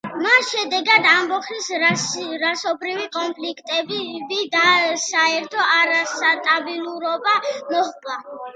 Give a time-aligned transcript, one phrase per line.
[0.25, 4.01] მას შედეგად ამბოხი, რასობრივი კონფლიქტები
[4.57, 4.65] და
[5.05, 8.21] საერთო არასტაბილურობა მოჰყვა.